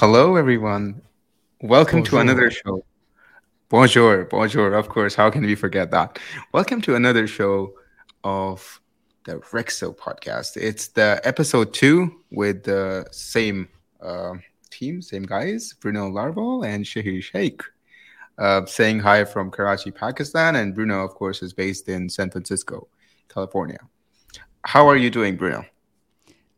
[0.00, 1.02] Hello, everyone.
[1.60, 2.10] Welcome Bonjour.
[2.12, 2.82] to another show.
[3.68, 4.72] Bonjour, bonjour.
[4.72, 6.18] Of course, how can we forget that?
[6.54, 7.74] Welcome to another show
[8.24, 8.80] of
[9.26, 10.56] the Rexo podcast.
[10.56, 13.68] It's the episode two with the same
[14.00, 14.36] uh,
[14.70, 17.60] team, same guys, Bruno Larvol and Shaheer Sheikh.
[18.38, 22.88] Uh, saying hi from Karachi, Pakistan, and Bruno, of course, is based in San Francisco,
[23.28, 23.80] California.
[24.64, 25.66] How are you doing, Bruno?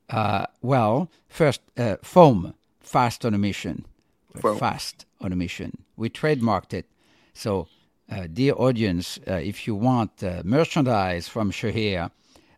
[0.08, 2.54] Uh, well, first, uh, foam,
[2.92, 3.86] fast on a mission.
[4.40, 4.58] Foam.
[4.58, 5.84] Fast on a mission.
[5.96, 6.86] We trademarked it.
[7.32, 7.66] So,
[8.10, 12.10] uh, dear audience, uh, if you want uh, merchandise from Shaheer,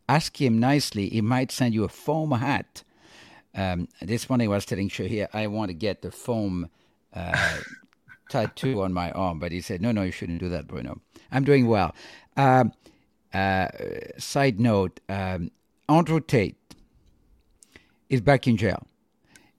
[0.08, 1.08] ask him nicely.
[1.08, 2.82] He might send you a foam hat.
[3.54, 6.68] Um, this morning I was telling Shaheer, I want to get the foam
[7.14, 7.58] uh,
[8.28, 11.00] tattoo on my arm, but he said, no, no, you shouldn't do that, Bruno.
[11.30, 11.94] I'm doing well.
[12.36, 12.72] Um,
[13.32, 13.68] uh,
[14.18, 15.52] side note um,
[15.88, 16.56] Andrew Tate
[18.08, 18.84] is back in jail.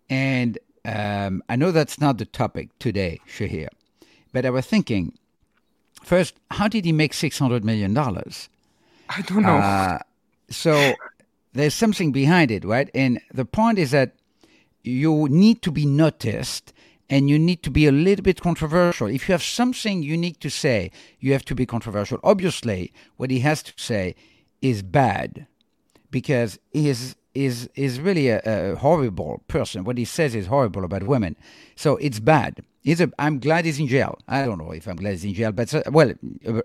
[0.10, 3.70] And um, I know that's not the topic today, Shaheer,
[4.32, 5.14] but I was thinking
[6.04, 7.98] first, how did he make $600 million?
[7.98, 9.58] I don't know.
[9.58, 10.00] Uh,
[10.50, 10.94] so
[11.54, 12.90] there's something behind it, right?
[12.94, 14.14] And the point is that
[14.84, 16.74] you need to be noticed
[17.10, 19.08] and you need to be a little bit controversial.
[19.08, 22.20] If you have something unique to say, you have to be controversial.
[22.24, 24.16] Obviously, what he has to say
[24.62, 25.48] is bad
[26.10, 26.90] because he
[27.36, 29.84] is is really a, a horrible person.
[29.84, 31.36] What he says is horrible about women.
[31.76, 32.64] So it's bad.
[32.82, 34.20] He's a, I'm glad he's in jail.
[34.28, 36.14] I don't know if I'm glad he's in jail, but uh, well,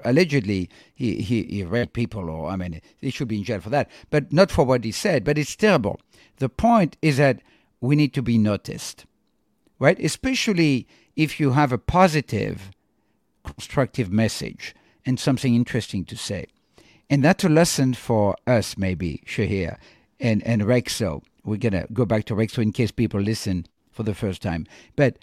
[0.04, 3.70] allegedly he, he, he raped people, or I mean, he should be in jail for
[3.70, 5.24] that, but not for what he said.
[5.24, 5.98] But it's terrible.
[6.36, 7.40] The point is that
[7.80, 9.06] we need to be noticed,
[9.78, 9.98] right?
[9.98, 12.70] Especially if you have a positive,
[13.42, 14.74] constructive message
[15.06, 16.46] and something interesting to say.
[17.08, 19.78] And that's a lesson for us, maybe, Shaheer
[20.20, 21.22] and, and Rexo.
[21.44, 24.66] We're going to go back to Rexo in case people listen for the first time.
[24.94, 25.16] But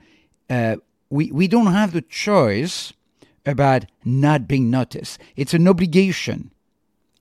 [0.49, 0.77] uh,
[1.09, 2.93] we, we don't have the choice
[3.45, 5.19] about not being noticed.
[5.35, 6.51] It's an obligation,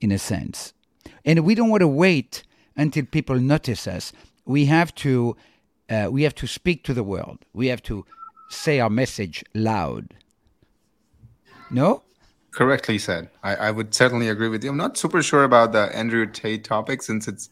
[0.01, 0.73] in a sense.
[1.23, 2.43] And we don't want to wait
[2.75, 4.11] until people notice us.
[4.45, 5.37] We have to,
[5.89, 7.39] uh, we have to speak to the world.
[7.53, 8.05] We have to
[8.49, 10.13] say our message loud.
[11.69, 12.03] No?
[12.57, 13.29] Correctly said.
[13.43, 14.71] I, I would certainly agree with you.
[14.71, 17.51] I'm not super sure about the Andrew Tate topic since it's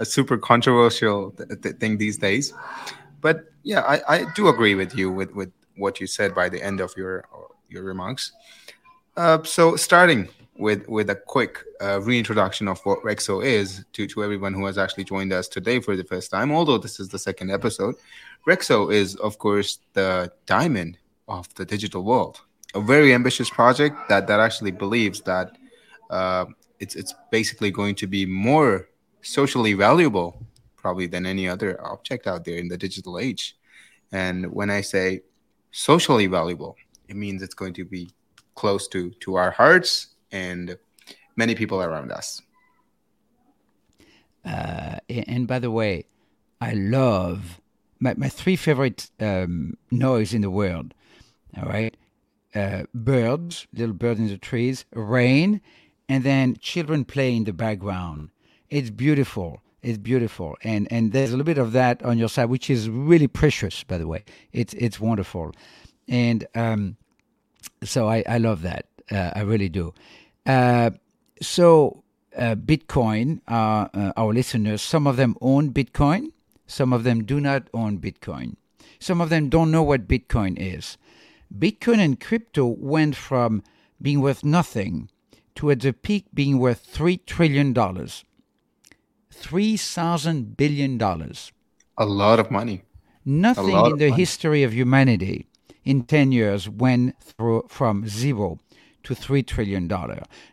[0.00, 2.54] a super controversial th- th- thing these days.
[3.20, 6.62] But yeah, I, I do agree with you with, with what you said by the
[6.62, 7.28] end of your
[7.68, 8.32] your remarks.
[9.18, 14.24] Uh, so starting with with a quick uh, reintroduction of what Rexo is to, to
[14.24, 17.18] everyone who has actually joined us today for the first time, although this is the
[17.18, 17.96] second episode.
[18.46, 22.40] Rexo is, of course, the diamond of the digital world
[22.78, 25.48] a very ambitious project that that actually believes that
[26.10, 26.44] uh,
[26.78, 28.88] it's it's basically going to be more
[29.20, 30.30] socially valuable
[30.76, 33.56] probably than any other object out there in the digital age.
[34.12, 35.22] And when I say
[35.72, 36.76] socially valuable,
[37.08, 38.10] it means it's going to be
[38.54, 39.90] close to to our hearts
[40.30, 40.78] and
[41.36, 42.40] many people around us.
[44.44, 46.04] Uh, and by the way,
[46.60, 47.60] I love
[48.00, 50.94] my, my three favorite um, noise in the world.
[51.56, 51.94] All right
[52.54, 55.60] uh, birds, little birds in the trees, rain,
[56.08, 58.30] and then children play in the background.
[58.70, 59.60] It's beautiful.
[59.80, 62.90] It's beautiful, and and there's a little bit of that on your side, which is
[62.90, 64.24] really precious, by the way.
[64.52, 65.52] It's it's wonderful,
[66.08, 66.96] and um,
[67.84, 68.86] so I I love that.
[69.08, 69.94] Uh, I really do.
[70.44, 70.90] Uh,
[71.40, 72.02] so
[72.36, 76.32] uh, Bitcoin, uh, our listeners, some of them own Bitcoin,
[76.66, 78.56] some of them do not own Bitcoin,
[78.98, 80.98] some of them don't know what Bitcoin is.
[81.56, 83.62] Bitcoin and crypto went from
[84.00, 85.10] being worth nothing
[85.56, 87.74] to at the peak being worth $3 trillion.
[87.74, 91.02] $3,000 billion.
[91.98, 92.82] A lot of money.
[93.24, 94.10] Nothing in the money.
[94.10, 95.46] history of humanity
[95.84, 98.58] in 10 years went through from zero
[99.04, 99.88] to $3 trillion.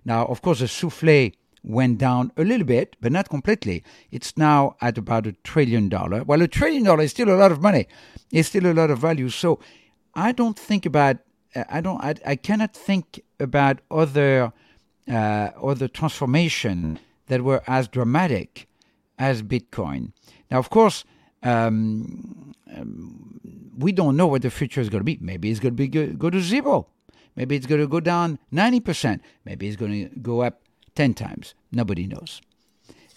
[0.05, 1.31] Now, of course, the souffle
[1.63, 3.84] went down a little bit, but not completely.
[4.11, 6.23] It's now at about a trillion dollar.
[6.23, 7.87] Well, a trillion dollar is still a lot of money.
[8.31, 9.29] It's still a lot of value.
[9.29, 9.59] So
[10.16, 11.17] I don't think about.
[11.56, 12.02] uh, I don't.
[12.03, 14.53] I, I cannot think about other
[15.09, 18.67] uh, other transformation that were as dramatic
[19.17, 20.12] as Bitcoin.
[20.52, 21.03] Now, of course,
[21.44, 23.40] um, um,
[23.78, 25.17] we don't know what the future is going to be.
[25.22, 26.88] Maybe it's going to be go, go to zero.
[27.35, 29.22] Maybe it's going to go down ninety percent.
[29.44, 30.62] Maybe it's going to go up
[30.96, 31.53] ten times.
[31.72, 32.41] Nobody knows.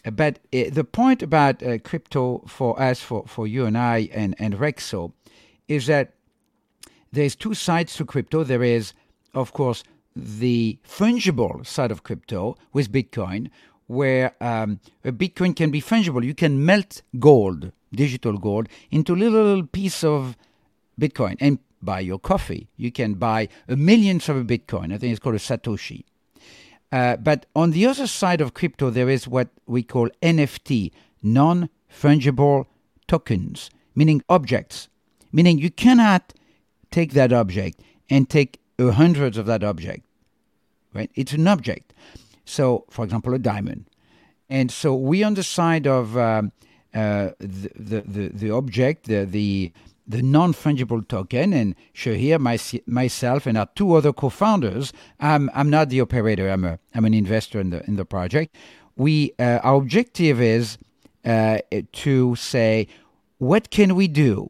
[0.04, 4.08] Uh, But uh, the point about uh, crypto for us, for, for you and I,
[4.12, 5.12] and, and Rexo,
[5.66, 6.14] is that
[7.12, 8.44] there's two sides to crypto.
[8.44, 8.92] There is,
[9.34, 9.84] of course,
[10.14, 13.50] the fungible side of crypto with Bitcoin,
[13.86, 16.24] where um, a Bitcoin can be fungible.
[16.24, 20.36] You can melt gold, digital gold, into a little piece of
[21.00, 22.68] Bitcoin and buy your coffee.
[22.76, 24.92] You can buy a millionth of a Bitcoin.
[24.92, 26.04] I think it's called a Satoshi.
[26.90, 30.90] Uh, but on the other side of crypto, there is what we call NFT,
[31.22, 32.66] non fungible
[33.06, 34.88] tokens, meaning objects,
[35.32, 36.32] meaning you cannot
[36.90, 37.80] take that object
[38.10, 40.04] and take a hundreds of that object.
[40.94, 41.10] Right?
[41.14, 41.92] It's an object.
[42.44, 43.84] So, for example, a diamond.
[44.48, 46.52] And so we on the side of um,
[46.94, 49.72] uh, the, the, the, the object, the, the
[50.08, 51.52] the non-fungible token.
[51.52, 56.48] And Shahir, my, myself, and our two other co-founders, I'm, I'm not the operator.
[56.48, 58.56] I'm, a, I'm an investor in the, in the project.
[58.96, 60.78] We, uh, our objective is
[61.26, 61.58] uh,
[61.92, 62.88] to say,
[63.36, 64.48] what can we do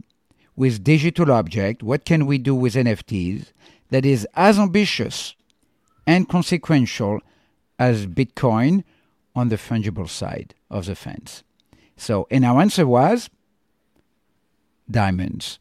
[0.59, 1.85] with digital object?
[1.85, 3.53] What can we do with NFTs
[3.91, 5.37] that is as ambitious
[6.05, 7.21] and consequential
[7.79, 8.83] as Bitcoin
[9.37, 11.45] on the fungible side of the fence?
[11.97, 13.31] So, and our answer was
[14.91, 15.61] diamonds.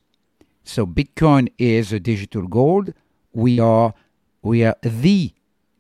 [0.63, 2.93] So Bitcoin is a digital gold.
[3.33, 3.93] We are
[4.41, 5.31] we are the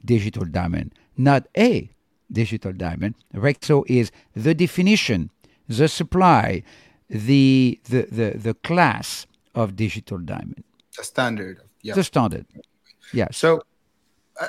[0.05, 1.89] digital diamond, not a
[2.31, 3.15] digital diamond.
[3.33, 5.31] Rexo is the definition,
[5.67, 6.63] the supply,
[7.09, 10.63] the the the, the class of digital diamond.
[10.97, 11.61] The standard.
[11.81, 11.95] Yeah.
[11.95, 12.45] The standard.
[13.13, 13.27] Yeah.
[13.31, 13.63] So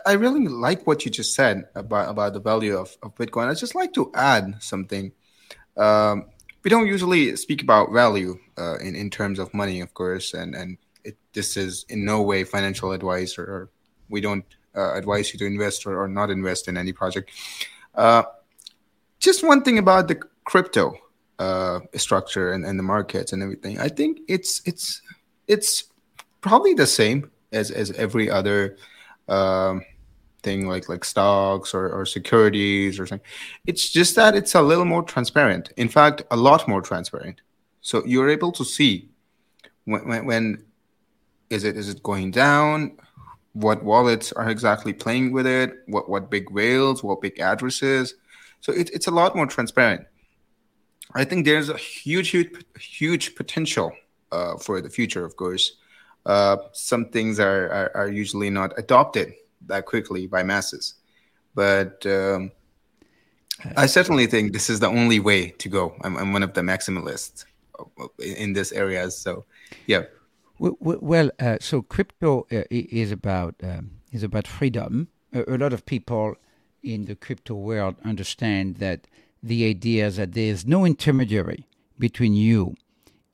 [0.05, 3.49] I really like what you just said about, about the value of, of Bitcoin.
[3.49, 5.13] I'd just like to add something.
[5.77, 6.27] Um,
[6.63, 10.55] we don't usually speak about value uh, in in terms of money, of course, and
[10.55, 13.71] and it, this is in no way financial advice, or, or
[14.11, 14.45] we don't
[14.77, 17.31] uh, advise you to invest or, or, not invest in any project.
[17.95, 18.25] Uh,
[19.19, 20.95] just one thing about the crypto
[21.38, 23.79] uh, structure and, and the markets and everything.
[23.79, 25.02] I think it's it's
[25.46, 25.85] it's
[26.40, 28.76] probably the same as as every other.
[29.29, 29.85] Um,
[30.43, 33.26] thing like like stocks or, or securities or something.
[33.67, 35.73] It's just that it's a little more transparent.
[35.76, 37.40] In fact, a lot more transparent.
[37.81, 39.08] So you're able to see
[39.85, 40.64] when, when, when
[41.50, 42.96] is it is it going down,
[43.52, 48.14] what wallets are exactly playing with it, what what big whales, what big addresses.
[48.61, 50.06] So it, it's a lot more transparent.
[51.15, 53.93] I think there's a huge, huge, huge potential
[54.33, 55.25] uh, for the future.
[55.25, 55.77] Of course,
[56.27, 59.35] uh, some things are, are, are usually not adopted
[59.67, 60.95] that quickly by masses.
[61.55, 62.53] But um,
[63.77, 65.95] I certainly think this is the only way to go.
[66.03, 67.45] I'm, I'm one of the maximalists
[68.19, 69.11] in this area.
[69.11, 69.45] So,
[69.87, 70.05] yeah.
[70.59, 75.09] Well, uh, so crypto uh, is about um, is about freedom.
[75.33, 76.35] A, a, lot of people
[76.83, 79.07] in the crypto world understand that
[79.43, 81.67] the idea that there is no intermediary
[81.99, 82.75] between you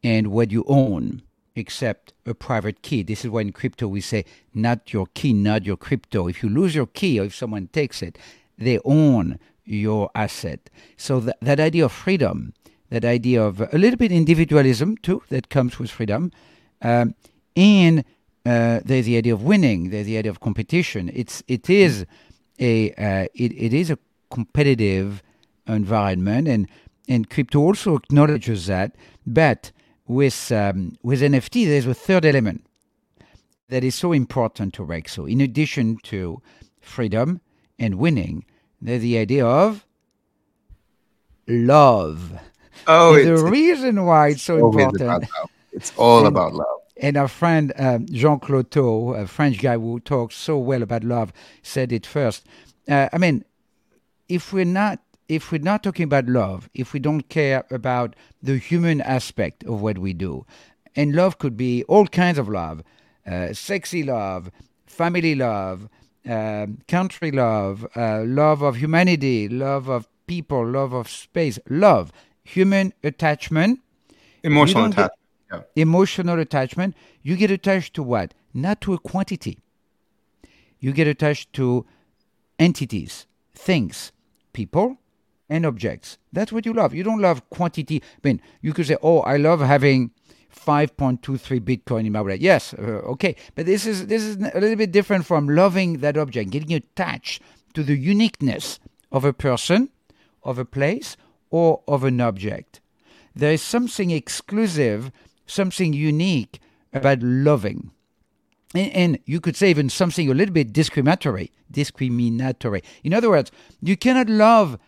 [0.02, 1.22] and what you own
[1.56, 3.02] except a private key.
[3.02, 6.26] This is why in crypto we say not your key, not your crypto.
[6.26, 8.18] If you lose your key or if someone takes it,
[8.58, 10.68] they own your asset.
[10.96, 12.54] So that, that idea of freedom,
[12.90, 16.32] that idea of a little bit individualism too, that comes with freedom,
[16.82, 17.14] um,
[17.56, 18.04] and
[18.44, 19.90] uh, there's the idea of winning.
[19.90, 21.10] There's the idea of competition.
[21.14, 22.04] It's it is
[22.58, 23.98] a uh, it, it is a
[24.30, 25.22] competitive
[25.66, 26.68] environment, and
[27.08, 28.96] and crypto also acknowledges that.
[29.26, 29.72] But
[30.06, 32.66] with um, with NFT, there's a third element
[33.68, 35.30] that is so important to Rexo.
[35.30, 36.42] In addition to
[36.80, 37.40] freedom
[37.78, 38.44] and winning,
[38.80, 39.86] there's the idea of
[41.48, 42.38] love.
[42.86, 45.26] Oh, the reason why it's so important.
[45.72, 46.80] It's all and, about love.
[46.98, 51.32] And our friend um, Jean Cocteau, a French guy who talks so well about love,
[51.62, 52.46] said it first.
[52.88, 53.44] Uh, I mean,
[54.28, 58.58] if we're not if we're not talking about love, if we don't care about the
[58.58, 60.44] human aspect of what we do,
[60.96, 62.82] and love could be all kinds of love
[63.26, 64.50] uh, sexy love,
[64.86, 65.88] family love,
[66.28, 72.12] uh, country love, uh, love of humanity, love of people, love of space, love,
[72.42, 73.80] human attachment,
[74.42, 75.12] emotional attachment.
[75.52, 75.60] Yeah.
[75.76, 76.94] Emotional attachment.
[77.22, 78.34] You get attached to what?
[78.52, 79.58] Not to a quantity.
[80.80, 81.86] You get attached to
[82.58, 84.12] entities, things,
[84.52, 84.98] people,
[85.48, 86.18] and objects.
[86.32, 86.94] That's what you love.
[86.94, 88.02] You don't love quantity.
[88.02, 90.10] I mean, you could say, "Oh, I love having
[90.50, 94.76] 5.23 Bitcoin in my wallet." Yes, uh, okay, but this is this is a little
[94.76, 97.42] bit different from loving that object, getting attached
[97.74, 98.78] to the uniqueness
[99.12, 99.90] of a person,
[100.42, 101.16] of a place,
[101.50, 102.80] or of an object.
[103.34, 105.10] There is something exclusive,
[105.46, 106.60] something unique
[106.92, 107.90] about loving.
[108.74, 111.50] And, and you could say even something a little bit discriminatory.
[111.70, 112.82] Discriminatory.
[113.02, 114.78] In other words, you cannot love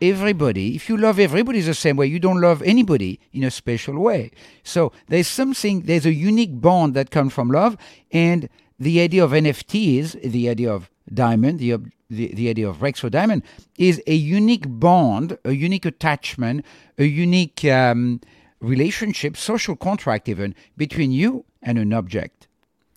[0.00, 3.98] everybody, if you love everybody the same way, you don't love anybody in a special
[3.98, 4.30] way.
[4.62, 7.76] So there's something, there's a unique bond that comes from love.
[8.10, 11.78] And the idea of NFTs, the idea of diamond, the
[12.10, 13.42] the, the idea of Rexo diamond
[13.76, 16.64] is a unique bond, a unique attachment,
[16.96, 18.20] a unique um,
[18.60, 22.48] relationship, social contract even between you and an object,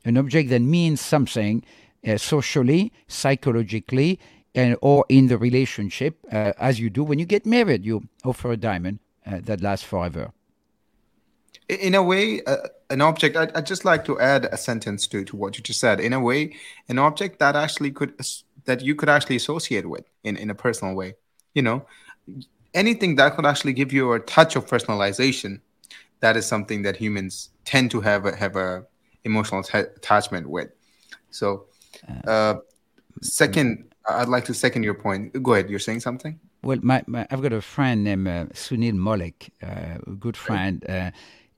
[0.05, 1.63] an object that means something
[2.07, 4.19] uh, socially, psychologically,
[4.53, 7.85] and or in the relationship, uh, as you do when you get married.
[7.85, 10.31] You offer a diamond uh, that lasts forever.
[11.69, 12.57] In a way, uh,
[12.89, 13.37] an object.
[13.37, 15.99] I'd, I'd, just like to add a sentence to to what you just said.
[15.99, 16.55] In a way,
[16.89, 18.13] an object that actually could
[18.65, 21.15] that you could actually associate with in in a personal way.
[21.53, 21.85] You know,
[22.73, 25.61] anything that could actually give you a touch of personalization.
[26.19, 28.85] That is something that humans tend to have a, have a
[29.23, 30.69] emotional t- attachment with.
[31.31, 31.65] So,
[32.27, 32.55] uh,
[33.23, 35.41] second I'd like to second your point.
[35.43, 35.69] Go ahead.
[35.69, 36.39] You're saying something.
[36.63, 40.85] Well, my, my I've got a friend named uh, Sunil Molek, uh, a good friend,
[40.87, 41.11] uh,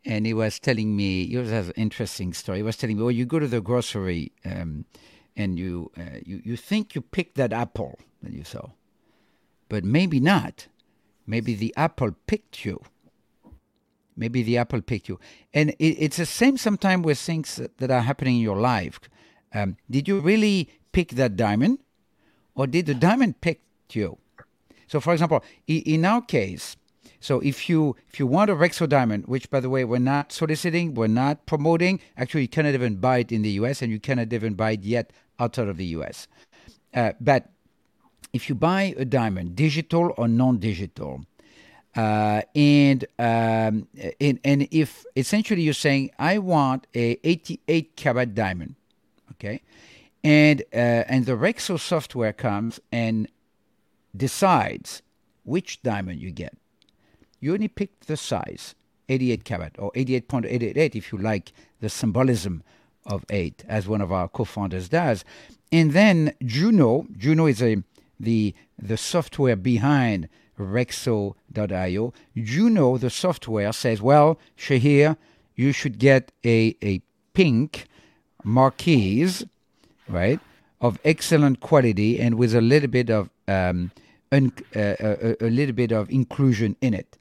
[0.05, 2.59] and he was telling me he was an interesting story.
[2.59, 4.85] He was telling me, "Well, you go to the grocery um,
[5.35, 8.69] and you, uh, you you think you picked that apple that you saw,
[9.69, 10.67] but maybe not.
[11.25, 12.81] Maybe the apple picked you.
[14.15, 15.19] Maybe the apple picked you,
[15.53, 18.99] and it, it's the same sometimes with things that are happening in your life.
[19.53, 21.79] Um, did you really pick that diamond?"
[22.55, 24.17] Or did the diamond pick you?
[24.87, 26.75] So, for example, in our case,
[27.19, 30.31] so if you if you want a Rexo diamond, which by the way we're not
[30.33, 32.01] soliciting, we're not promoting.
[32.17, 33.81] Actually, you cannot even buy it in the U.S.
[33.81, 36.27] and you cannot even buy it yet outside of the U.S.
[36.93, 37.49] Uh, but
[38.33, 41.21] if you buy a diamond, digital or non-digital,
[41.95, 43.87] uh, and um,
[44.19, 48.75] and and if essentially you're saying I want a 88 karat diamond,
[49.31, 49.61] okay,
[50.23, 53.27] and uh, and the Rexo software comes and
[54.15, 55.01] decides
[55.43, 56.55] which diamond you get.
[57.39, 58.75] You only pick the size,
[59.09, 61.51] 88 carat or 88.888 if you like
[61.81, 62.63] the symbolism
[63.05, 65.25] of 8 as one of our co-founders does.
[65.71, 67.83] And then Juno, Juno is a
[68.19, 72.13] the the software behind Rexo.io.
[72.35, 75.17] Juno, the software says, well, Shaheer,
[75.55, 77.01] you should get a, a
[77.33, 77.87] pink
[78.43, 79.43] marquise
[80.07, 80.39] right,
[80.81, 83.91] of excellent quality and with a little bit of um,
[84.31, 87.17] un- uh, a, a, little bit of inclusion in it,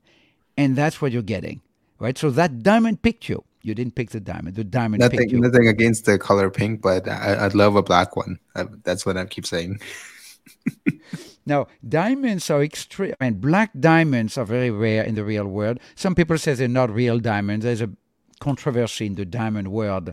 [0.56, 1.60] and that's what you're getting,
[1.98, 2.18] right?
[2.18, 3.44] So that diamond picked you.
[3.62, 4.56] You didn't pick the diamond.
[4.56, 5.40] The diamond nothing, picked you.
[5.40, 8.40] Nothing against the color pink, but I, would love a black one.
[8.56, 9.80] I, that's what I keep saying.
[11.46, 13.14] now, diamonds are extreme.
[13.20, 15.78] I mean, black diamonds are very rare in the real world.
[15.94, 17.64] Some people say they're not real diamonds.
[17.64, 17.90] There's a
[18.40, 20.12] controversy in the diamond world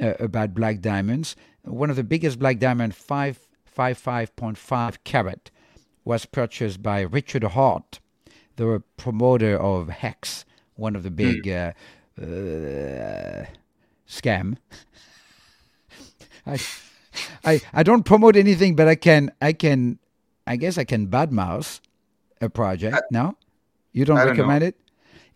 [0.00, 1.34] uh, about black diamonds
[1.68, 5.50] one of the biggest black diamond, 555.5 carat,
[6.04, 8.00] was purchased by Richard Heart,
[8.56, 11.74] the promoter of Hex, one of the big mm.
[12.18, 13.44] uh, uh,
[14.08, 14.56] scam.
[16.46, 16.58] I,
[17.44, 19.98] I, I don't promote anything, but I can, I can,
[20.46, 21.80] I guess I can badmouth
[22.40, 22.96] a project.
[22.96, 23.36] I, no,
[23.92, 24.68] you don't, don't recommend know.
[24.68, 24.76] it.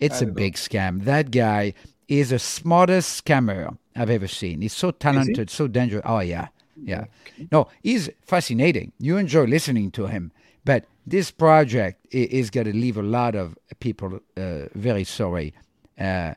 [0.00, 0.59] It's a big know.
[0.59, 1.04] scam.
[1.04, 1.75] That guy
[2.09, 4.62] is the smartest scammer I've ever seen.
[4.62, 6.02] He's so talented, so dangerous.
[6.04, 6.49] Oh yeah,
[6.82, 7.04] yeah.
[7.26, 7.49] Okay.
[7.50, 8.92] No, he's fascinating.
[8.99, 10.32] You enjoy listening to him,
[10.64, 15.52] but this project is going to leave a lot of people uh, very sorry.
[15.99, 16.34] Uh,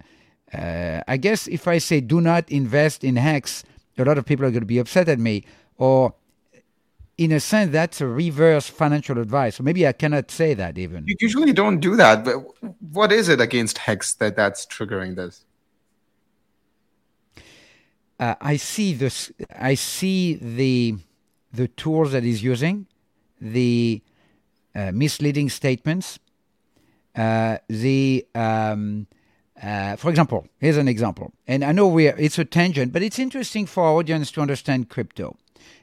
[0.53, 3.63] uh, I guess if I say do not invest in Hex,
[3.97, 5.43] a lot of people are going to be upset at me.
[5.77, 6.13] Or,
[7.17, 9.55] in a sense, that's a reverse financial advice.
[9.55, 11.05] So maybe I cannot say that even.
[11.07, 12.25] You usually don't do that.
[12.25, 12.43] But
[12.91, 15.45] what is it against Hex that that's triggering this?
[18.19, 19.31] Uh, I see this.
[19.57, 20.95] I see the
[21.53, 22.87] the tools that he's using,
[23.39, 24.01] the
[24.73, 26.19] uh, misleading statements,
[27.15, 29.07] uh, the um,
[29.61, 33.19] uh, for example, here's an example, and I know we it's a tangent, but it's
[33.19, 35.35] interesting for our audience to understand crypto.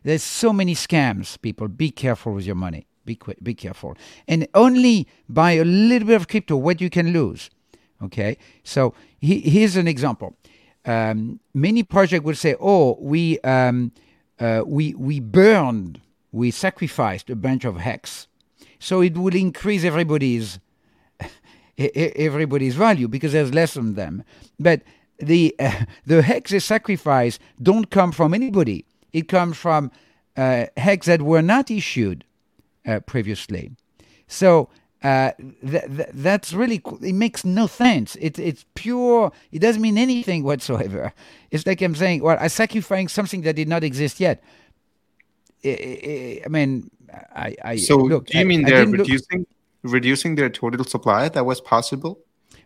[0.02, 1.40] There's so many scams.
[1.40, 2.86] People, be careful with your money.
[3.04, 3.96] Be be careful,
[4.28, 7.50] and only buy a little bit of crypto what you can lose.
[8.02, 10.36] Okay, so he, here's an example
[10.84, 13.92] um, many projects will say, "Oh, we um,
[14.38, 16.00] uh, we we burned,
[16.32, 18.26] we sacrificed a bunch of hex,
[18.78, 20.58] so it will increase everybody's
[21.78, 24.24] everybody's value because there's less of them."
[24.58, 24.82] But
[25.18, 28.84] the uh, the hex sacrifice don't come from anybody.
[29.12, 29.90] It comes from
[30.36, 32.24] uh, hex that were not issued
[32.86, 33.72] uh, previously.
[34.26, 34.70] So
[35.02, 35.32] uh,
[35.68, 38.16] th- th- that's really it makes no sense.
[38.20, 39.32] It's it's pure.
[39.50, 41.12] It doesn't mean anything whatsoever.
[41.50, 44.42] It's like I'm saying, well, I'm sacrificing something that did not exist yet.
[45.64, 46.90] I, I, I mean,
[47.34, 48.26] I, I so look.
[48.26, 51.28] Do you mean they're reducing look, reducing their total supply?
[51.28, 52.20] That was possible.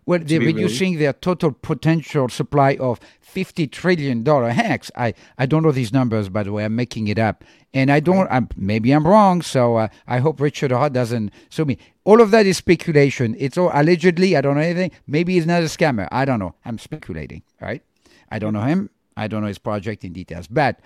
[0.06, 4.88] Well, they're reducing their total potential supply of fifty trillion dollar hex.
[4.96, 6.64] I, I don't know these numbers, by the way.
[6.64, 7.42] I'm making it up,
[7.74, 8.28] and I don't.
[8.30, 9.42] I'm, maybe I'm wrong.
[9.42, 11.78] So uh, I hope Richard Heart doesn't sue me.
[12.04, 13.34] All of that is speculation.
[13.36, 14.36] It's all allegedly.
[14.36, 14.92] I don't know anything.
[15.08, 16.06] Maybe he's not a scammer.
[16.12, 16.54] I don't know.
[16.64, 17.42] I'm speculating.
[17.60, 17.82] Right?
[18.30, 18.90] I don't know him.
[19.16, 20.46] I don't know his project in details.
[20.46, 20.78] But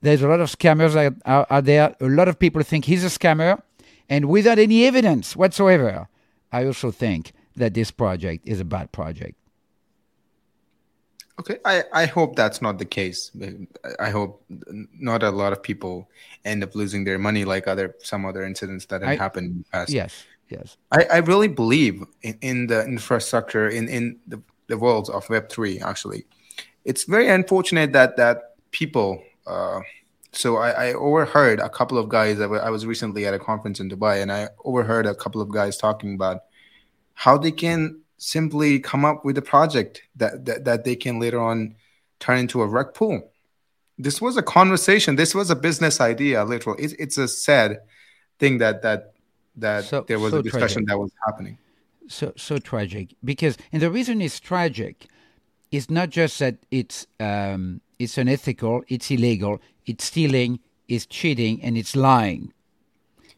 [0.00, 1.94] there's a lot of scammers out, out, out there.
[2.00, 3.60] A lot of people think he's a scammer,
[4.08, 6.08] and without any evidence whatsoever.
[6.54, 9.36] I also think that this project is a bad project.
[11.40, 13.30] Okay, I, I hope that's not the case.
[13.98, 16.08] I hope not a lot of people
[16.44, 19.58] end up losing their money like other some other incidents that have I, happened in
[19.58, 19.90] the past.
[19.90, 20.76] Yes, yes.
[20.92, 25.48] I, I really believe in, in the infrastructure in, in the, the world of Web
[25.48, 25.80] three.
[25.80, 26.26] Actually,
[26.84, 29.22] it's very unfortunate that that people.
[29.46, 29.80] Uh,
[30.32, 32.38] so I, I, overheard a couple of guys.
[32.38, 35.40] I, w- I was recently at a conference in Dubai, and I overheard a couple
[35.40, 36.44] of guys talking about
[37.14, 41.40] how they can simply come up with a project that, that, that they can later
[41.40, 41.74] on
[42.20, 43.30] turn into a rug pull.
[43.98, 45.16] This was a conversation.
[45.16, 46.44] This was a business idea.
[46.44, 47.80] Literally, it, it's a sad
[48.38, 49.12] thing that that
[49.56, 50.88] that so, there was so a discussion tragic.
[50.88, 51.58] that was happening.
[52.08, 55.06] So so tragic because, and the reason it's tragic
[55.70, 61.76] is not just that it's um, it's unethical, it's illegal, it's stealing, it's cheating, and
[61.76, 62.52] it's lying.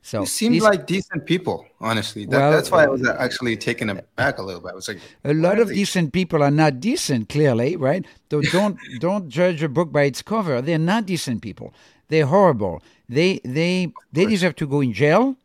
[0.05, 2.27] So you seemed like decent people, honestly.
[2.27, 4.73] That, well, that's why I was actually taken aback a little bit.
[4.73, 8.05] I was like, a lot of decent people are not decent, clearly, right?
[8.31, 10.61] So don't don't judge a book by its cover.
[10.61, 11.73] They're not decent people.
[12.09, 12.83] They're horrible.
[13.09, 15.37] They they they deserve to go in jail,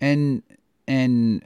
[0.00, 0.44] and
[0.86, 1.42] and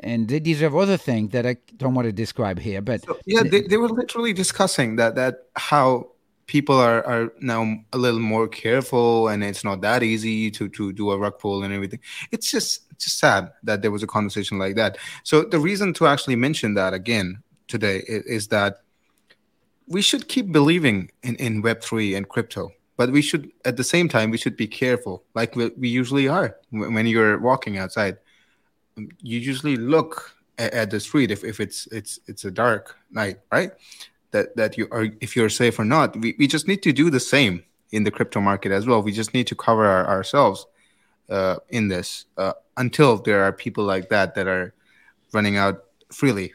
[0.00, 2.80] and they deserve other things that I don't want to describe here.
[2.80, 6.08] But so, yeah, they, they were literally discussing that that how
[6.48, 10.92] people are, are now a little more careful and it's not that easy to, to
[10.92, 12.00] do a rug pull and everything.
[12.32, 14.98] It's just just sad that there was a conversation like that.
[15.22, 18.78] So the reason to actually mention that again today is, is that
[19.86, 24.08] we should keep believing in, in web3 and crypto but we should at the same
[24.08, 28.18] time we should be careful like we, we usually are when you're walking outside.
[28.96, 33.38] You usually look at, at the street if, if it's it's it's a dark night
[33.52, 33.70] right
[34.30, 36.16] that that you are if you're safe or not.
[36.16, 39.02] We, we just need to do the same in the crypto market as well.
[39.02, 40.66] We just need to cover our, ourselves
[41.28, 44.74] uh, in this uh, until there are people like that that are
[45.32, 46.54] running out freely.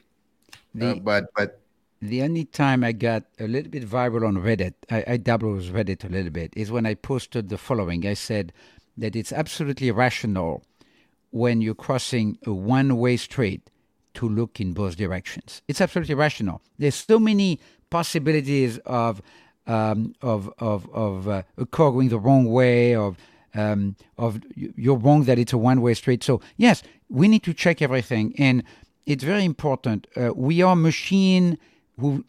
[0.75, 1.59] The, uh, but but
[2.01, 5.73] the only time I got a little bit viral on Reddit, I, I dabble with
[5.73, 8.05] Reddit a little bit, is when I posted the following.
[8.05, 8.51] I said
[8.97, 10.63] that it's absolutely rational
[11.31, 13.69] when you're crossing a one-way street
[14.15, 15.61] to look in both directions.
[15.67, 16.61] It's absolutely rational.
[16.77, 19.21] There's so many possibilities of
[19.67, 23.17] um, of of of uh, a car going the wrong way, of
[23.53, 26.23] um, of you're wrong that it's a one-way street.
[26.23, 28.63] So yes, we need to check everything, and
[29.05, 30.07] it's very important.
[30.15, 31.57] Uh, we are machine
[31.99, 32.25] who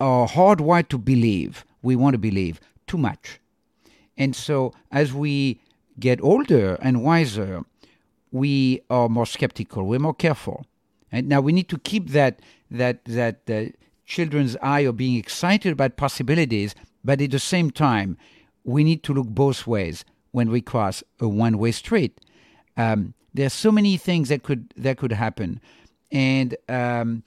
[0.00, 1.64] are hardwired to believe.
[1.82, 3.40] We want to believe too much,
[4.16, 5.60] and so as we
[5.98, 7.64] get older and wiser,
[8.30, 9.84] we are more skeptical.
[9.84, 10.66] We're more careful.
[11.14, 13.66] And now we need to keep that that that uh,
[14.04, 16.74] children's eye of being excited about possibilities,
[17.04, 18.18] but at the same time,
[18.64, 22.20] we need to look both ways when we cross a one-way street.
[22.76, 25.60] Um, there are so many things that could that could happen,
[26.10, 27.22] and um,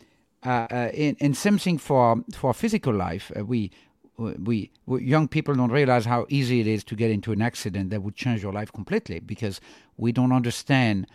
[0.46, 3.32] uh, uh, and, and something for for physical life.
[3.40, 3.72] Uh, we
[4.18, 7.92] we, we, young people don't realize how easy it is to get into an accident
[7.92, 9.62] that would change your life completely because
[9.96, 11.08] we don't understand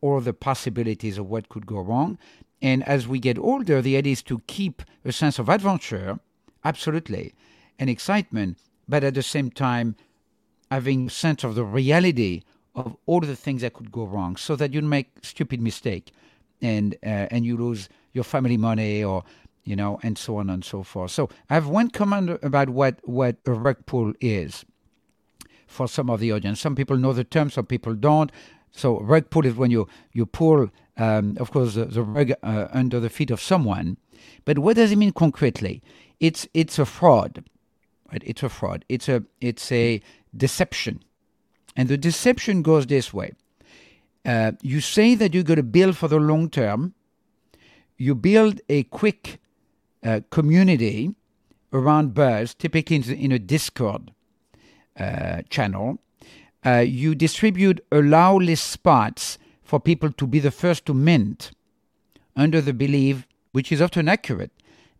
[0.00, 2.18] all the possibilities of what could go wrong.
[2.60, 6.20] And as we get older, the idea is to keep a sense of adventure,
[6.64, 7.34] absolutely,
[7.78, 9.96] and excitement, but at the same time,
[10.70, 12.42] having a sense of the reality
[12.74, 16.12] of all the things that could go wrong, so that you make stupid mistake,
[16.62, 19.24] and uh, and you lose your family money or
[19.64, 21.10] you know, and so on and so forth.
[21.10, 24.64] So I have one comment about what what a rug pull is
[25.66, 26.60] for some of the audience.
[26.60, 28.30] Some people know the term, some people don't.
[28.72, 32.68] So rug pull is when you you pull, um, of course, the, the rug uh,
[32.72, 33.98] under the feet of someone.
[34.44, 35.82] But what does it mean concretely?
[36.20, 37.44] It's it's a fraud,
[38.10, 38.22] right?
[38.24, 38.84] It's a fraud.
[38.88, 40.00] It's a it's a
[40.34, 41.02] deception,
[41.76, 43.32] and the deception goes this way:
[44.24, 46.94] uh, you say that you're going to build for the long term.
[47.98, 49.38] You build a quick
[50.02, 51.14] uh, community
[51.72, 54.12] around Buzz, typically in a Discord
[54.98, 55.98] uh, channel,
[56.64, 61.50] uh, you distribute allow list spots for people to be the first to mint
[62.36, 64.50] under the belief, which is often accurate,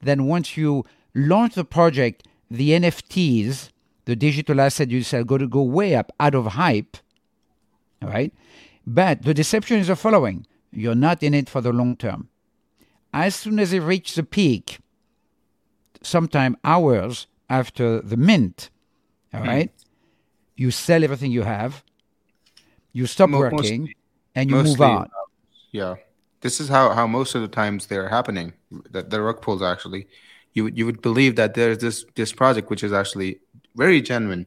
[0.03, 3.71] that once you launch the project, the NFTs,
[4.05, 6.97] the digital asset you sell, go to go way up out of hype.
[8.03, 8.33] All right?
[8.87, 12.29] But the deception is the following you're not in it for the long term.
[13.15, 14.79] as soon as it reaches the peak,
[16.03, 18.71] sometime hours after the mint,
[19.35, 19.47] all Hmm.
[19.49, 19.71] right,
[20.63, 21.83] you sell everything you have,
[22.93, 23.97] you stop Mo- working, mostly-
[24.37, 25.03] and you move on.
[25.03, 25.29] Uh,
[25.73, 25.95] yeah,
[26.45, 28.49] this is how how most of the times they're happening.
[28.95, 30.03] The, the rug pulls actually,
[30.55, 33.31] you would you would believe that there's this this project which is actually
[33.83, 34.47] very genuine,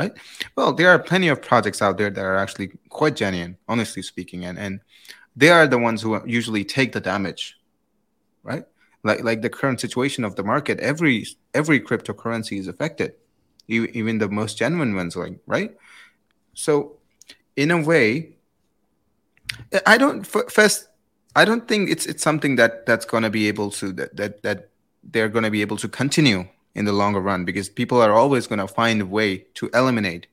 [0.00, 0.12] right?
[0.56, 2.68] Well, there are plenty of projects out there that are actually
[3.00, 4.80] quite genuine, honestly speaking, and and
[5.40, 7.42] they are the ones who usually take the damage,
[8.50, 8.64] right?
[9.02, 11.16] Like like the current situation of the market, every
[11.60, 13.10] every cryptocurrency is affected,
[13.72, 15.74] even the most genuine ones, like right.
[16.54, 16.98] So,
[17.56, 18.36] in a way,
[19.86, 20.88] I don't first.
[21.34, 24.42] I don't think it's it's something that that's going to be able to that that
[24.42, 24.68] that
[25.02, 28.46] they're going to be able to continue in the longer run because people are always
[28.46, 30.26] going to find a way to eliminate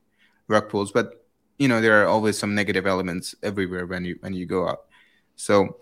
[0.48, 0.92] rug pulls.
[0.92, 1.26] But
[1.58, 4.82] you know there are always some negative elements everywhere when you when you go out.
[5.36, 5.80] So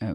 [0.00, 0.14] Uh,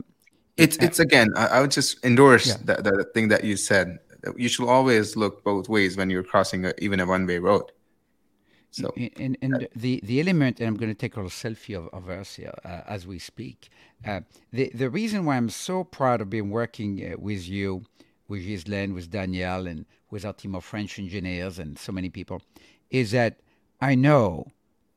[0.57, 1.29] it's it's again.
[1.35, 2.57] I, I would just endorse Yeah.
[2.65, 3.99] that the thing that you said.
[4.37, 7.71] You should always look both ways when you're crossing a, even a one way road.
[8.71, 11.89] So and, and the, the element, and I'm going to take a little selfie of,
[11.91, 13.69] of us here uh, as we speak.
[14.05, 14.21] Uh,
[14.53, 17.83] the, the reason why I'm so proud of being working uh, with you,
[18.29, 22.41] with Ghislaine, with Daniel, and with our team of French engineers and so many people,
[22.89, 23.39] is that
[23.81, 24.47] I know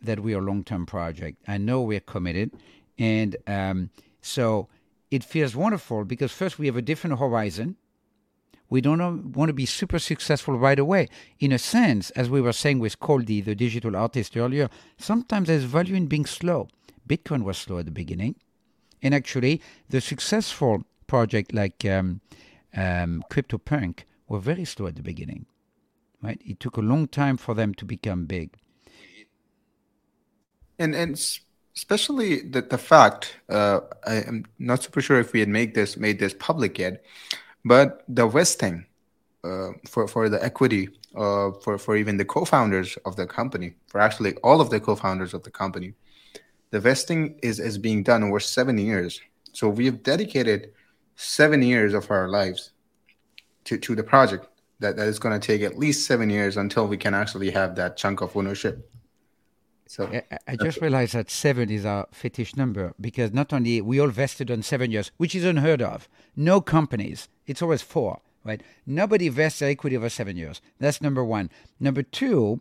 [0.01, 1.43] that we are a long term project.
[1.49, 2.53] I know we're committed.
[2.99, 4.69] And um, so
[5.11, 7.77] it feels wonderful because first we have a different horizon
[8.75, 11.09] we don't want to be super successful right away.
[11.39, 15.63] In a sense, as we were saying with Coldy, the digital artist earlier, sometimes there's
[15.63, 16.67] value in being slow.
[17.09, 18.35] Bitcoin was slow at the beginning.
[19.01, 19.61] And actually,
[19.91, 22.21] the successful project like um,
[22.77, 25.47] um, CryptoPunk were very slow at the beginning.
[26.21, 26.41] Right?
[26.45, 28.49] It took a long time for them to become big.
[30.79, 31.13] and and
[31.77, 35.97] especially the the fact uh, I am not super sure if we had made this
[35.97, 37.05] made this public yet,
[37.65, 38.87] but the vesting
[39.43, 44.01] uh, for for the equity uh, for for even the co-founders of the company for
[44.01, 45.95] actually all of the co-founders of the company,
[46.71, 49.21] the vesting is is being done over seven years.
[49.53, 50.73] So we have dedicated
[51.17, 52.73] seven years of our lives
[53.65, 54.47] to to the project.
[54.81, 57.77] That that is going to take at least seven years until we can actually have
[57.77, 58.91] that chunk of ownership.
[59.95, 64.01] So I, I- just realized that seven is our fetish number because not only we
[64.01, 66.09] all vested on seven years, which is unheard of.
[66.35, 68.61] No companies, it's always four, right?
[68.87, 70.61] Nobody vests their equity over seven years.
[70.81, 71.49] That's number one.
[71.79, 72.61] Number two,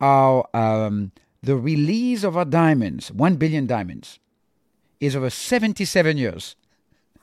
[0.00, 1.10] our um,
[1.42, 4.20] the release of our diamonds, one billion diamonds,
[5.00, 6.54] is over seventy-seven years.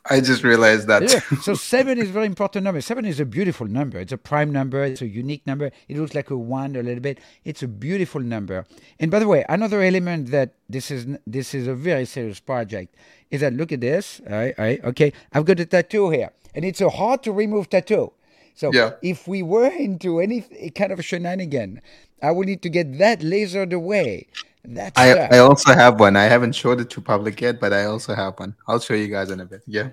[0.07, 1.01] I just realized that.
[1.03, 1.39] Yeah.
[1.41, 2.79] So seven is a very important number.
[2.81, 3.97] Seven is a beautiful number.
[3.99, 4.83] It's a prime number.
[4.83, 5.71] It's a unique number.
[5.87, 7.19] It looks like a one a little bit.
[7.43, 8.65] It's a beautiful number.
[8.99, 12.95] And by the way, another element that this is this is a very serious project
[13.31, 14.21] is that look at this.
[14.29, 15.11] All right, all right, okay.
[15.33, 18.11] I've got a tattoo here, and it's a hard to remove tattoo.
[18.53, 18.91] So Yeah.
[19.01, 20.41] if we were into any
[20.75, 21.81] kind of shenanigan,
[22.21, 24.27] I would need to get that lasered away.
[24.67, 25.27] That's I.
[25.31, 26.15] I also have one.
[26.15, 28.55] I haven't showed it to public yet, but I also have one.
[28.67, 29.61] I'll show you guys in a bit.
[29.67, 29.89] Yeah.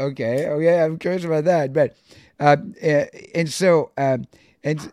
[0.00, 1.72] Okay, okay, I'm curious about that.
[1.72, 1.96] But
[2.40, 3.04] um, uh,
[3.34, 4.26] and so um,
[4.62, 4.92] and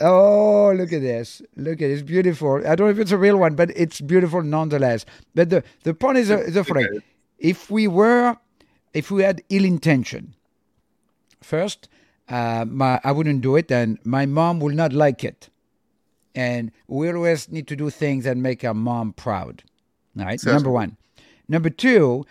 [0.00, 1.42] oh, look at this!
[1.56, 1.92] Look at it.
[1.92, 2.56] it's beautiful.
[2.66, 5.06] I don't know if it's a real one, but it's beautiful nonetheless.
[5.34, 7.02] But the the point is uh, the following:
[7.38, 8.36] if we were,
[8.92, 10.34] if we had ill intention,
[11.42, 11.88] first,
[12.28, 15.48] uh, my I wouldn't do it, and my mom will not like it.
[16.34, 19.62] And we always need to do things that make our mom proud.
[20.18, 20.96] All right, number one.
[21.48, 22.24] Number two,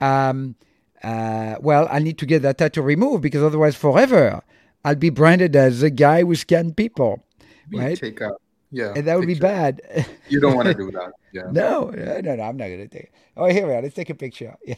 [0.00, 0.54] um,
[1.02, 4.42] uh, well, I need to get that tattoo removed because otherwise, forever,
[4.84, 7.24] I'll be branded as a guy who scanned people,
[7.72, 7.98] right?
[7.98, 8.40] Take out.
[8.70, 8.92] Yeah.
[8.94, 9.80] And that would be bad.
[10.28, 11.12] You don't want to do that.
[11.32, 11.44] Yeah.
[11.50, 13.12] No, no, no, no, I'm not going to take it.
[13.36, 13.82] Oh, here we are.
[13.82, 14.56] Let's take a picture.
[14.66, 14.74] Yeah.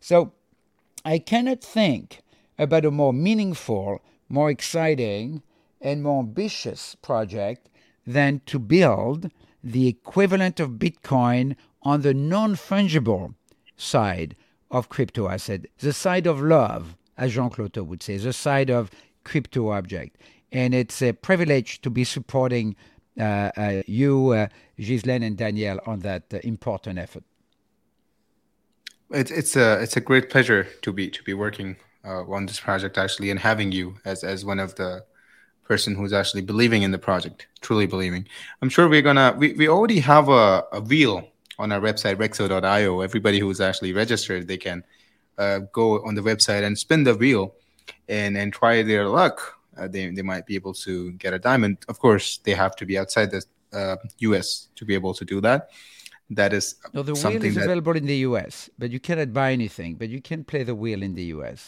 [0.00, 0.32] So
[1.04, 2.22] I cannot think
[2.58, 5.42] about a more meaningful, more exciting,
[5.80, 7.68] and more ambitious project
[8.06, 9.30] than to build
[9.62, 13.34] the equivalent of Bitcoin on the non fungible
[13.76, 14.36] side
[14.70, 18.90] of crypto asset, the side of love, as Jean Claude would say, the side of
[19.24, 20.16] crypto object.
[20.52, 22.76] And it's a privilege to be supporting
[23.18, 27.24] uh, uh, you, uh, Ghislaine and Daniel, on that uh, important effort.
[29.10, 32.60] It's it's a it's a great pleasure to be to be working uh, on this
[32.60, 35.04] project actually, and having you as as one of the
[35.70, 38.22] person who's actually believing in the project, truly believing.
[38.60, 41.16] I'm sure we're gonna we, we already have a, a wheel
[41.62, 42.92] on our website rexo.io.
[43.08, 44.78] Everybody who's actually registered, they can
[45.38, 47.54] uh, go on the website and spin the wheel
[48.08, 49.36] and and try their luck.
[49.78, 51.74] Uh, they they might be able to get a diamond.
[51.92, 53.40] Of course, they have to be outside the
[53.72, 53.96] uh,
[54.28, 54.48] U.S.
[54.78, 55.60] to be able to do that.
[56.40, 59.48] that is No, the wheel is that available in the US, but you cannot buy
[59.60, 59.90] anything.
[60.00, 61.60] But you can play the wheel in the US.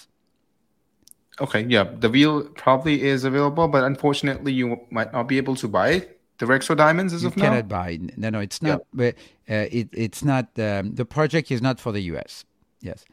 [1.40, 5.66] Okay yeah the wheel probably is available but unfortunately you might not be able to
[5.66, 6.06] buy
[6.42, 8.00] the rexo diamonds as You of now cannot buy.
[8.16, 8.82] No, no, it's not.
[8.92, 9.14] But
[9.48, 10.46] uh, it, it's not.
[10.58, 12.44] Um, the project is not for the US.
[12.80, 13.04] Yes.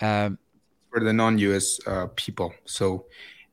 [0.00, 0.38] Um,
[0.90, 3.06] for the non-us uh, people so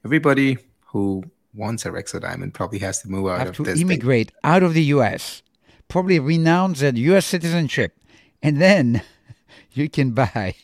[0.05, 3.81] everybody who wants a rexo diamond probably has to move out have of to thing.
[3.81, 5.43] immigrate out of the US,
[5.89, 7.97] probably renounce their US citizenship,
[8.41, 9.01] and then
[9.73, 10.55] you can buy.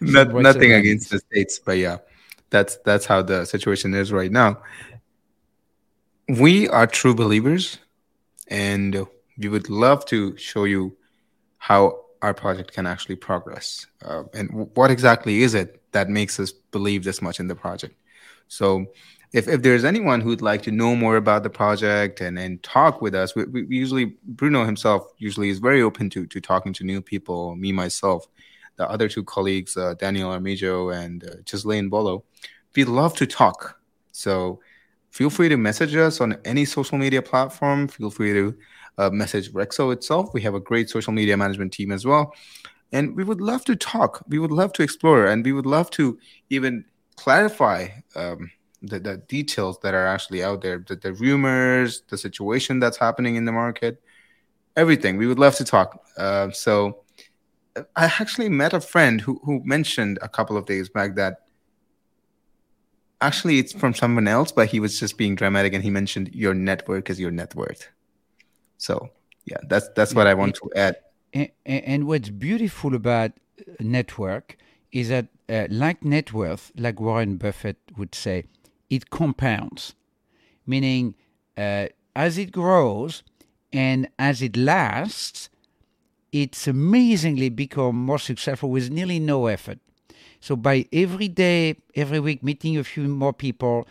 [0.00, 1.98] Not, nothing against the states but yeah
[2.50, 4.62] that's that's how the situation is right now.
[6.28, 7.78] We are true believers
[8.48, 9.06] and
[9.38, 10.96] we would love to show you
[11.58, 13.86] how our project can actually progress.
[14.04, 17.94] Uh, and what exactly is it that makes us believe this much in the project?
[18.48, 18.86] So
[19.32, 23.02] if, if there's anyone who'd like to know more about the project and, and talk
[23.02, 26.84] with us we we usually bruno himself usually is very open to, to talking to
[26.84, 28.28] new people me myself
[28.76, 32.24] the other two colleagues uh, daniel armijo and uh, Ghislaine bolo
[32.74, 33.80] we love to talk
[34.12, 34.60] so
[35.16, 37.88] feel free to message us on any social media platform.
[37.88, 38.54] Feel free to
[38.98, 40.28] uh, message Rexo itself.
[40.34, 42.34] We have a great social media management team as well.
[42.92, 44.22] And we would love to talk.
[44.28, 45.26] We would love to explore.
[45.26, 46.18] And we would love to
[46.50, 46.84] even
[47.16, 48.50] clarify um,
[48.82, 53.36] the, the details that are actually out there the, the rumors, the situation that's happening
[53.36, 54.02] in the market,
[54.76, 55.16] everything.
[55.16, 55.98] We would love to talk.
[56.18, 57.04] Uh, so
[57.94, 61.42] I actually met a friend who, who mentioned a couple of days back that
[63.20, 66.54] actually it's from someone else but he was just being dramatic and he mentioned your
[66.54, 67.88] network is your net worth.
[68.78, 69.10] So
[69.46, 70.96] yeah that's that's what i want to add.
[71.32, 73.32] And, and what's beautiful about
[73.80, 74.56] network
[74.92, 78.44] is that, uh, like net worth, like Warren Buffett would say,
[78.88, 79.94] it compounds,
[80.66, 81.14] meaning
[81.56, 83.22] uh, as it grows
[83.72, 85.50] and as it lasts,
[86.32, 89.78] it's amazingly become more successful with nearly no effort.
[90.40, 93.86] So by every day, every week, meeting a few more people,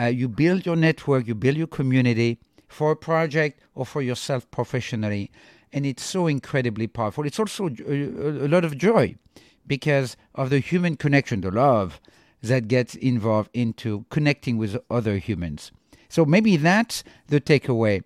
[0.00, 4.48] uh, you build your network, you build your community for a project or for yourself
[4.50, 5.30] professionally,
[5.72, 7.26] and it's so incredibly powerful.
[7.26, 9.16] It's also a, a lot of joy
[9.66, 12.00] because of the human connection, the love
[12.42, 15.72] that gets involved into connecting with other humans.
[16.08, 18.02] So maybe that's the takeaway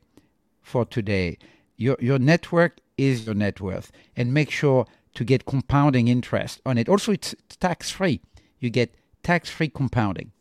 [0.63, 1.39] for today.
[1.77, 6.79] Your your network is your net worth, and make sure to get compounding interest on
[6.79, 6.89] it.
[6.89, 8.21] Also, it's tax free.
[8.59, 10.33] You get tax free compounding.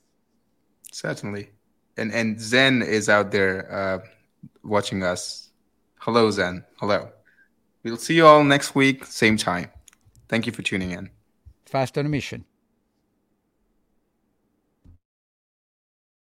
[0.91, 1.49] certainly
[1.97, 3.99] and and zen is out there uh,
[4.63, 5.51] watching us
[5.99, 7.09] hello zen hello
[7.83, 9.67] we'll see you all next week same time
[10.27, 11.09] thank you for tuning in
[11.71, 12.43] Fast on a mission.